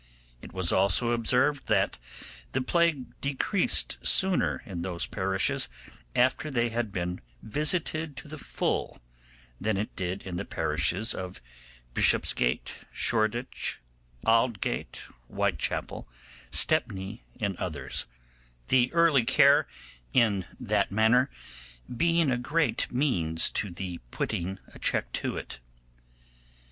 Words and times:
It 0.41 0.51
was 0.51 0.73
also 0.73 1.11
observed 1.11 1.67
that 1.67 1.99
the 2.53 2.61
plague 2.63 3.21
decreased 3.21 3.99
sooner 4.01 4.63
in 4.65 4.81
those 4.81 5.05
parishes 5.05 5.69
after 6.15 6.49
they 6.49 6.69
had 6.69 6.91
been 6.91 7.21
visited 7.43 8.17
to 8.17 8.27
the 8.27 8.39
full 8.39 8.99
than 9.59 9.77
it 9.77 9.95
did 9.95 10.23
in 10.23 10.37
the 10.37 10.43
parishes 10.43 11.13
of 11.13 11.39
Bishopsgate, 11.93 12.77
Shoreditch, 12.91 13.79
Aldgate, 14.25 15.03
Whitechappel, 15.31 16.07
Stepney, 16.49 17.23
and 17.39 17.55
others; 17.57 18.07
the 18.69 18.91
early 18.93 19.23
care 19.23 19.65
taken 20.11 20.19
in 20.19 20.45
that 20.59 20.89
manner 20.91 21.29
being 21.95 22.31
a 22.31 22.39
great 22.39 22.91
means 22.91 23.51
to 23.51 23.69
the 23.69 23.99
putting 24.09 24.57
a 24.73 24.79
check 24.79 25.11
to 25.11 25.37
it. 25.37 25.59